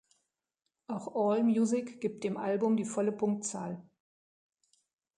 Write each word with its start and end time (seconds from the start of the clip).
Auch 0.87 1.13
Allmusic 1.15 2.01
gibt 2.01 2.23
dem 2.23 2.35
Album 2.35 2.75
die 2.75 2.85
volle 2.85 3.11
Punktzahl. 3.11 3.83